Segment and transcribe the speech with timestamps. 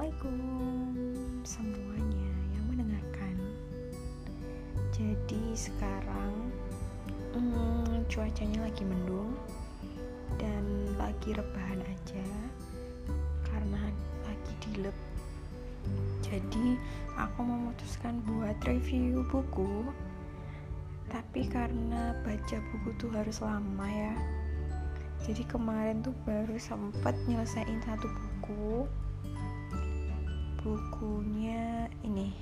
[0.00, 3.36] Assalamualaikum semuanya yang mendengarkan.
[4.96, 6.48] Jadi sekarang
[7.36, 9.36] hmm, cuacanya lagi mendung
[10.40, 10.64] dan
[10.96, 12.24] lagi rebahan aja
[13.44, 13.92] karena
[14.24, 14.96] lagi dilep.
[16.24, 16.80] Jadi
[17.20, 19.84] aku memutuskan buat review buku.
[21.12, 24.16] Tapi karena baca buku tuh harus lama ya.
[25.28, 28.88] Jadi kemarin tuh baru sempet nyelesain satu buku
[30.60, 32.36] bukunya ini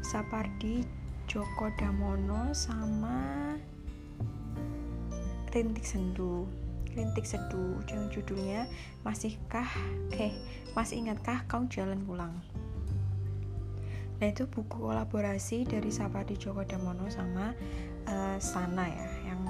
[0.00, 0.80] Sapardi
[1.28, 3.52] Djoko Damono sama
[5.52, 6.48] Rintik Sendu.
[6.92, 8.68] Rintik Seduh yang judulnya
[9.04, 9.68] Masihkah
[10.12, 10.32] eh
[10.72, 12.32] masih ingatkah kau jalan pulang?
[14.20, 17.52] Nah itu buku kolaborasi dari Sapardi Djoko Damono sama
[18.08, 19.40] uh, Sana ya yang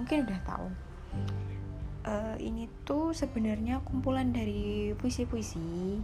[0.00, 0.68] mungkin udah tahu.
[2.04, 6.00] Uh, ini tuh sebenarnya kumpulan dari puisi-puisi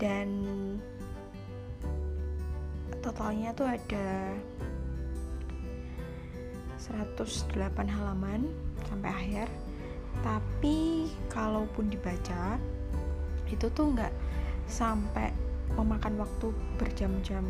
[0.00, 0.28] dan
[3.04, 4.32] totalnya tuh ada
[6.80, 7.52] 108
[7.84, 8.48] halaman
[8.88, 9.46] sampai akhir.
[10.24, 12.56] Tapi kalaupun dibaca
[13.52, 14.12] itu tuh nggak
[14.66, 15.30] sampai
[15.76, 17.44] memakan waktu berjam-jam.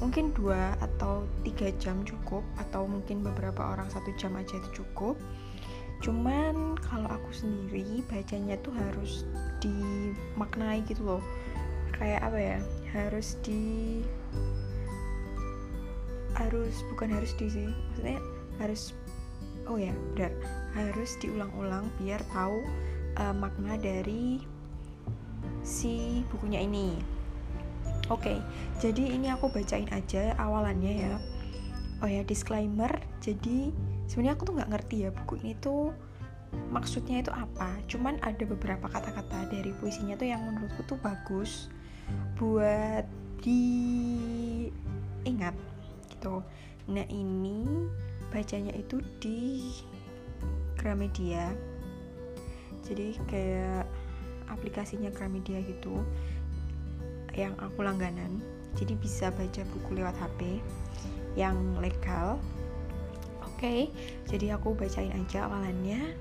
[0.00, 5.20] Mungkin dua atau tiga jam cukup atau mungkin beberapa orang satu jam aja itu cukup.
[6.00, 9.28] Cuman kalau aku sendiri bacanya tuh harus
[9.60, 11.22] dimaknai gitu loh
[12.00, 12.58] kayak apa ya
[12.96, 14.00] harus di
[16.32, 18.18] harus bukan harus di sih maksudnya
[18.56, 18.96] harus
[19.68, 20.32] oh ya benar
[20.72, 22.64] harus diulang-ulang biar tahu
[23.20, 24.40] uh, makna dari
[25.60, 26.96] si bukunya ini.
[28.10, 28.38] Oke okay,
[28.82, 31.14] jadi ini aku bacain aja awalannya ya.
[32.00, 32.90] Oh ya disclaimer
[33.20, 33.70] jadi
[34.08, 35.92] sebenarnya aku tuh nggak ngerti ya buku ini tuh
[36.72, 37.76] maksudnya itu apa.
[37.86, 41.70] Cuman ada beberapa kata-kata dari puisinya tuh yang menurutku tuh bagus
[42.36, 43.04] buat
[43.44, 44.64] diingat
[46.12, 46.42] gitu.
[46.88, 47.64] Nah ini
[48.32, 49.70] bacanya itu di
[50.80, 51.52] Gramedia.
[52.86, 53.86] Jadi kayak
[54.50, 56.02] aplikasinya Gramedia gitu
[57.36, 58.42] yang aku langganan.
[58.78, 60.62] Jadi bisa baca buku lewat HP
[61.38, 62.40] yang legal.
[63.44, 63.80] Oke okay,
[64.24, 66.16] jadi aku bacain aja awalannya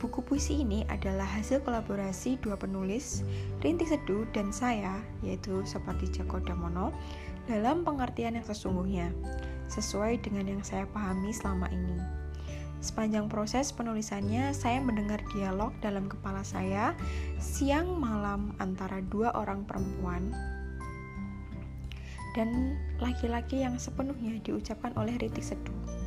[0.00, 3.20] Buku puisi ini adalah hasil kolaborasi dua penulis,
[3.60, 6.88] Rintik Seduh dan saya, yaitu seperti Joko Damono,
[7.44, 9.12] dalam pengertian yang sesungguhnya,
[9.68, 12.00] sesuai dengan yang saya pahami selama ini.
[12.80, 16.96] Sepanjang proses penulisannya, saya mendengar dialog dalam kepala saya
[17.36, 20.32] siang malam antara dua orang perempuan
[22.32, 25.99] dan laki-laki yang sepenuhnya diucapkan oleh Ritik Seduh.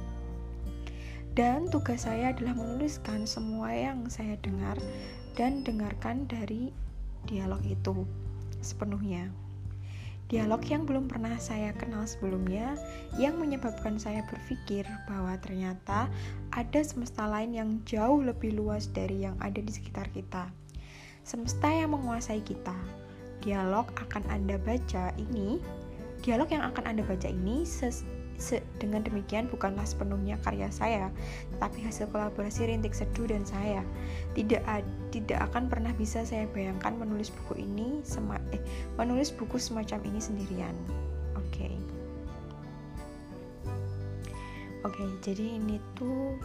[1.33, 4.77] Dan tugas saya adalah menuliskan semua yang saya dengar
[5.33, 6.69] dan dengarkan dari
[7.25, 8.05] dialog itu
[8.61, 9.33] sepenuhnya.
[10.29, 12.77] Dialog yang belum pernah saya kenal sebelumnya
[13.17, 16.05] yang menyebabkan saya berpikir bahwa ternyata
[16.53, 20.53] ada semesta lain yang jauh lebih luas dari yang ada di sekitar kita.
[21.25, 22.77] Semesta yang menguasai kita.
[23.41, 25.57] Dialog akan Anda baca ini,
[26.21, 27.67] dialog yang akan Anda baca ini
[28.81, 31.08] dengan demikian bukanlah sepenuhnya karya saya,
[31.56, 33.81] tetapi hasil kolaborasi Rintik Seduh dan saya.
[34.36, 34.62] Tidak
[35.16, 38.59] tidak akan pernah bisa saya bayangkan menulis buku ini sema eh,
[39.00, 40.76] menulis buku semacam ini sendirian.
[41.40, 41.72] Oke.
[41.72, 41.76] Okay.
[44.84, 46.36] Oke, okay, jadi ini tuh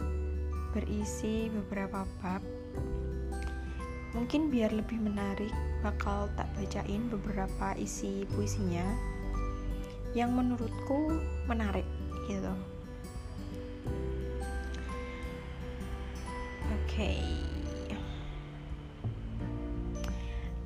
[0.71, 2.39] berisi beberapa bab.
[4.15, 5.53] Mungkin biar lebih menarik,
[5.85, 8.87] bakal tak bacain beberapa isi puisinya
[10.17, 11.85] yang menurutku menarik
[12.25, 12.53] gitu.
[16.69, 17.17] Oke.
[17.17, 17.19] Okay.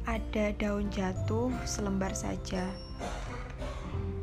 [0.04, 2.68] Ada daun jatuh selembar saja.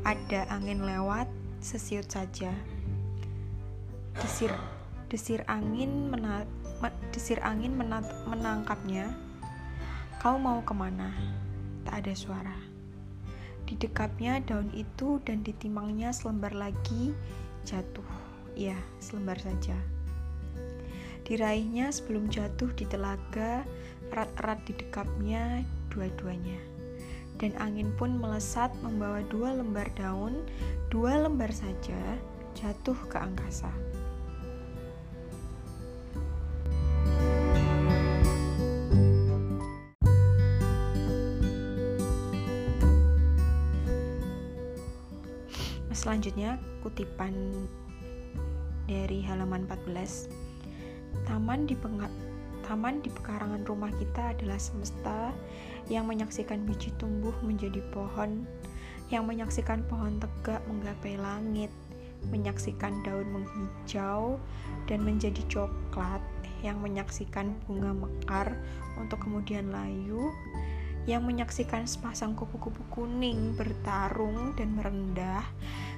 [0.05, 1.25] Ada angin lewat
[1.59, 2.53] sesiut saja.
[4.17, 4.53] Desir
[5.11, 6.47] desir angin menat,
[7.11, 9.11] desir angin menat, menangkapnya.
[10.23, 11.11] Kau mau ke mana?
[11.83, 12.70] Tak ada suara.
[13.71, 17.15] Didekapnya daun itu dan ditimangnya selembar lagi
[17.63, 18.03] jatuh.
[18.51, 19.79] Ya, selembar saja.
[21.23, 23.63] Diraihnya sebelum jatuh di telaga,
[24.11, 26.59] erat-erat didekapnya dua-duanya.
[27.39, 30.43] Dan angin pun melesat membawa dua lembar daun,
[30.91, 32.19] dua lembar saja,
[32.59, 33.71] jatuh ke angkasa.
[46.11, 47.31] Selanjutnya kutipan
[48.83, 50.27] dari halaman 14.
[51.23, 51.71] Taman di
[52.67, 55.31] taman di pekarangan rumah kita adalah semesta
[55.87, 58.43] yang menyaksikan biji tumbuh menjadi pohon,
[59.07, 61.71] yang menyaksikan pohon tegak menggapai langit,
[62.27, 64.35] menyaksikan daun menghijau
[64.91, 66.19] dan menjadi coklat,
[66.59, 68.59] yang menyaksikan bunga mekar
[68.99, 70.27] untuk kemudian layu,
[71.09, 75.47] yang menyaksikan sepasang kupu-kupu kuning bertarung dan merendah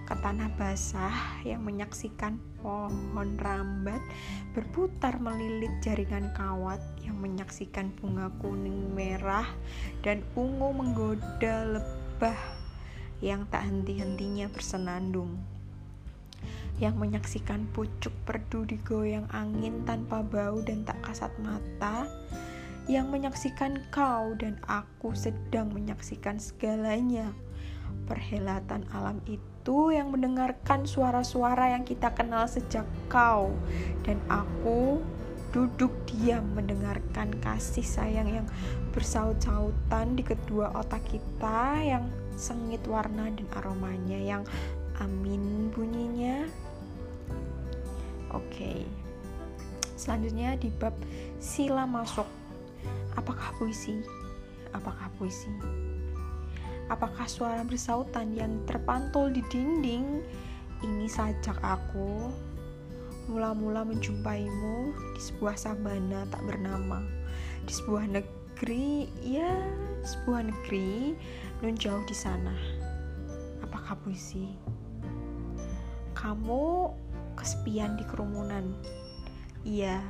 [0.04, 4.04] ke tanah basah yang menyaksikan pohon rambat
[4.52, 9.48] berputar melilit jaringan kawat yang menyaksikan bunga kuning merah
[10.04, 12.40] dan ungu menggoda lebah
[13.24, 15.40] yang tak henti-hentinya bersenandung
[16.82, 22.10] yang menyaksikan pucuk perdu digoyang angin tanpa bau dan tak kasat mata
[22.92, 27.32] yang menyaksikan kau dan aku sedang menyaksikan segalanya.
[28.12, 33.56] Perhelatan alam itu yang mendengarkan suara-suara yang kita kenal sejak kau
[34.04, 35.00] dan aku
[35.56, 38.48] duduk diam mendengarkan kasih sayang yang
[38.92, 44.44] bersaut-sautan di kedua otak kita yang sengit warna dan aromanya yang
[45.00, 46.44] amin bunyinya.
[48.34, 48.50] Oke.
[48.52, 48.80] Okay.
[49.94, 50.92] Selanjutnya di bab
[51.40, 52.28] sila masuk
[53.14, 54.02] Apakah puisi?
[54.74, 55.50] Apakah puisi?
[56.92, 60.20] Apakah suara bersautan yang terpantul di dinding
[60.84, 62.28] ini sajak aku
[63.32, 67.00] mula-mula menjumpaimu di sebuah sabana tak bernama,
[67.64, 69.64] di sebuah negeri, ya,
[70.04, 71.16] sebuah negeri
[71.64, 72.52] nun jauh di sana.
[73.64, 74.52] Apakah puisi?
[76.12, 76.92] Kamu
[77.40, 78.76] kesepian di kerumunan.
[79.64, 80.04] Iya,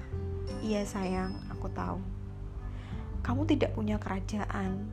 [0.66, 2.02] iya sayang, aku tahu.
[3.22, 4.90] Kamu tidak punya kerajaan.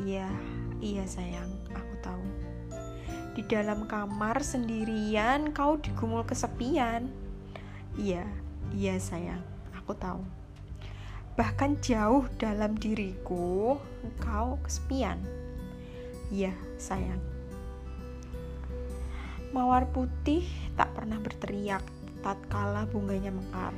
[0.00, 0.32] Iya,
[0.80, 2.24] iya sayang, aku tahu.
[3.36, 7.04] Di dalam kamar sendirian kau digumul kesepian.
[8.00, 8.24] Iya,
[8.72, 9.44] iya sayang,
[9.76, 10.24] aku tahu.
[11.36, 15.20] Bahkan jauh dalam diriku, engkau kesepian.
[16.32, 17.20] Iya, sayang.
[19.52, 20.48] Mawar putih
[20.80, 21.84] tak pernah berteriak
[22.24, 23.76] tatkala bunganya mekar.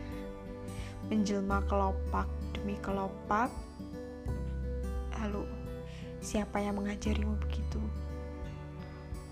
[1.10, 3.50] Menjelma kelopak demi kelopak.
[6.22, 7.82] Siapa yang mengajarimu begitu?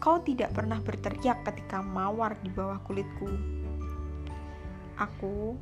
[0.03, 3.31] Kau tidak pernah berteriak ketika mawar di bawah kulitku.
[4.99, 5.55] Aku,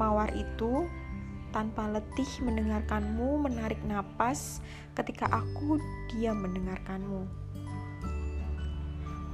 [0.00, 0.88] mawar itu,
[1.52, 4.64] tanpa letih mendengarkanmu menarik napas
[4.96, 5.76] ketika aku
[6.08, 7.28] diam mendengarkanmu.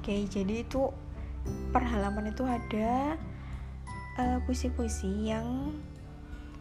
[0.02, 0.90] Oke, jadi itu
[1.70, 3.14] per halaman itu ada
[4.18, 5.46] eh, puisi-puisi uh, yang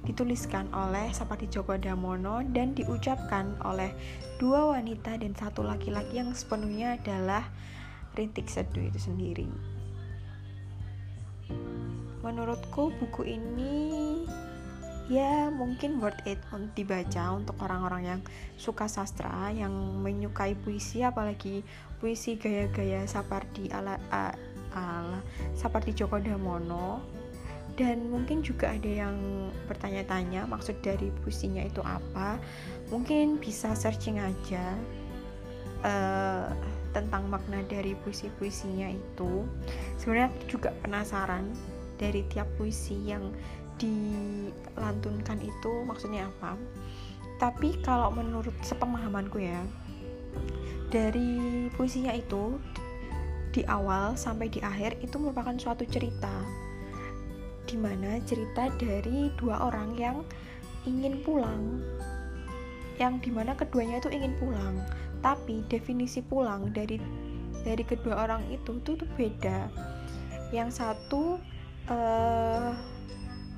[0.01, 3.93] dituliskan oleh Sapati Djoko Damono dan diucapkan oleh
[4.41, 7.45] dua wanita dan satu laki-laki yang sepenuhnya adalah
[8.17, 9.47] Rintik Seduh itu sendiri.
[12.21, 14.25] Menurutku buku ini
[15.11, 18.21] ya mungkin worth it untuk dibaca untuk orang-orang yang
[18.55, 21.61] suka sastra, yang menyukai puisi apalagi
[22.01, 24.33] puisi gaya-gaya Sapardi ala, ala,
[24.73, 25.19] ala
[25.53, 27.20] Sapardi Djoko Damono
[27.81, 29.17] dan mungkin juga ada yang
[29.65, 32.37] bertanya-tanya maksud dari puisinya itu apa?
[32.93, 34.77] Mungkin bisa searching aja
[35.81, 36.53] uh,
[36.93, 39.49] tentang makna dari puisi-puisinya itu.
[39.97, 41.49] Sebenarnya aku juga penasaran
[41.97, 43.33] dari tiap puisi yang
[43.81, 46.53] dilantunkan itu maksudnya apa.
[47.41, 49.65] Tapi kalau menurut sepemahamanku ya
[50.93, 52.61] dari puisinya itu
[53.49, 56.60] di awal sampai di akhir itu merupakan suatu cerita
[57.69, 60.17] di mana cerita dari dua orang yang
[60.85, 61.81] ingin pulang
[63.01, 64.77] yang di mana keduanya itu ingin pulang.
[65.25, 67.01] Tapi definisi pulang dari
[67.65, 69.73] dari kedua orang itu tuh, tuh beda.
[70.53, 71.41] Yang satu
[71.89, 72.73] uh,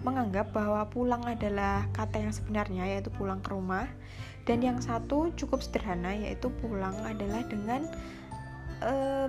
[0.07, 3.87] menganggap bahwa pulang adalah kata yang sebenarnya yaitu pulang ke rumah.
[4.43, 7.87] Dan yang satu cukup sederhana yaitu pulang adalah dengan
[8.83, 9.27] uh,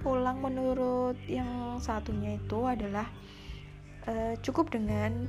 [0.00, 3.08] pulang menurut yang satunya itu adalah
[4.08, 5.28] uh, cukup dengan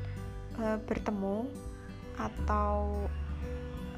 [0.59, 1.47] uh, bertemu
[2.19, 3.07] atau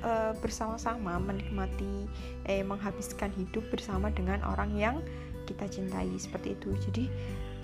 [0.06, 2.08] uh, bersama-sama menikmati
[2.46, 4.96] eh menghabiskan hidup bersama dengan orang yang
[5.50, 6.70] kita cintai seperti itu.
[6.90, 7.06] Jadi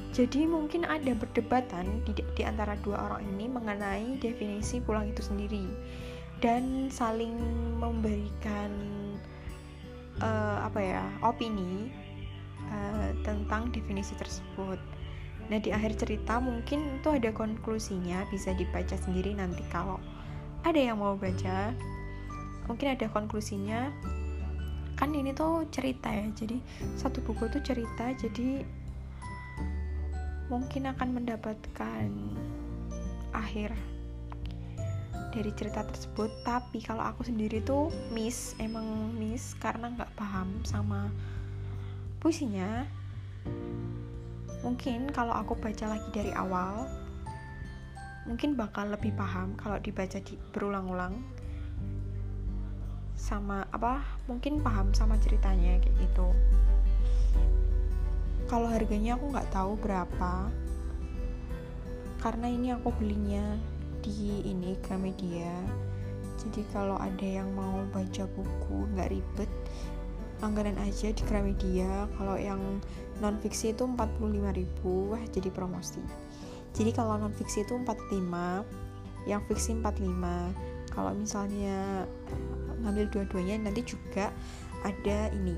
[0.09, 5.69] jadi mungkin ada perdebatan di, di antara dua orang ini mengenai definisi pulang itu sendiri.
[6.39, 7.35] Dan saling
[7.77, 8.71] memberikan
[10.23, 11.91] uh, apa ya opini
[12.69, 14.79] uh, tentang definisi tersebut.
[15.49, 19.97] Nah di akhir cerita mungkin itu ada konklusinya bisa dibaca sendiri nanti kalau
[20.61, 21.73] ada yang mau baca.
[22.69, 23.89] Mungkin ada konklusinya.
[24.93, 26.59] Kan ini tuh cerita ya jadi
[26.99, 28.67] satu buku itu cerita jadi
[30.51, 32.09] mungkin akan mendapatkan
[33.31, 33.71] akhir
[35.31, 36.29] dari cerita tersebut.
[36.43, 41.09] Tapi kalau aku sendiri tuh miss emang miss karena nggak paham sama
[42.19, 42.83] puisinya
[44.59, 46.83] mungkin kalau aku baca lagi dari awal
[48.29, 51.17] mungkin bakal lebih paham kalau dibaca di berulang-ulang.
[53.17, 56.29] Sama apa mungkin paham sama ceritanya kayak gitu.
[58.45, 60.49] Kalau harganya aku nggak tahu berapa
[62.21, 63.57] karena ini aku belinya
[64.05, 65.51] di ini Gramedia.
[66.39, 69.51] Jadi kalau ada yang mau baca buku nggak ribet
[70.39, 72.07] langganan aja di Gramedia.
[72.15, 72.79] Kalau yang
[73.19, 75.99] non fiksi itu 45.000 wah jadi promosi.
[76.75, 82.07] Jadi kalau non fiksi itu 45 yang fiksi 45 kalau misalnya
[82.81, 84.31] ngambil dua-duanya nanti juga
[84.87, 85.55] ada ini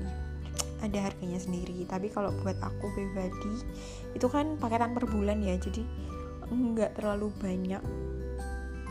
[0.82, 1.86] ada harganya sendiri.
[1.86, 3.54] Tapi kalau buat aku pribadi
[4.18, 5.86] itu kan paketan per bulan ya jadi
[6.52, 7.80] nggak terlalu banyak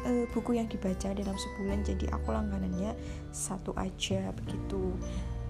[0.08, 1.84] uh, buku yang dibaca dalam sebulan.
[1.84, 2.96] Jadi aku langganannya
[3.36, 4.96] satu aja begitu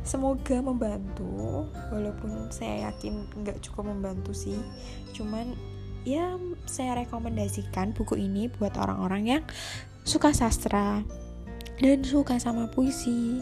[0.01, 4.57] semoga membantu walaupun saya yakin nggak cukup membantu sih.
[5.13, 5.53] Cuman
[6.01, 9.43] ya saya rekomendasikan buku ini buat orang-orang yang
[10.01, 11.05] suka sastra
[11.77, 13.41] dan suka sama puisi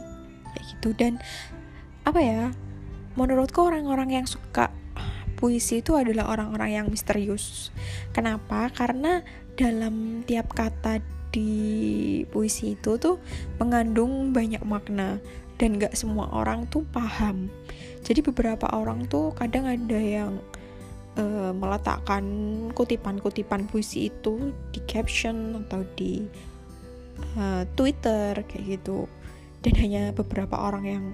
[0.52, 0.90] kayak gitu.
[0.96, 1.20] Dan
[2.04, 2.52] apa ya
[3.16, 4.72] menurutku orang-orang yang suka
[5.40, 7.72] puisi itu adalah orang-orang yang misterius.
[8.12, 8.68] Kenapa?
[8.76, 9.24] Karena
[9.56, 11.00] dalam tiap kata
[11.30, 13.22] di puisi itu tuh
[13.62, 15.22] mengandung banyak makna
[15.60, 17.52] dan gak semua orang tuh paham.
[18.02, 20.40] Jadi beberapa orang tuh kadang ada yang
[21.20, 22.24] uh, meletakkan
[22.72, 26.24] kutipan-kutipan puisi itu di caption atau di
[27.36, 29.06] uh, Twitter kayak gitu.
[29.60, 31.06] Dan hanya beberapa orang yang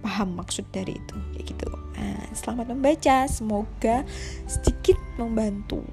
[0.00, 1.68] paham maksud dari itu kayak gitu.
[2.00, 3.28] Nah, selamat membaca.
[3.28, 4.08] Semoga
[4.48, 5.84] sedikit membantu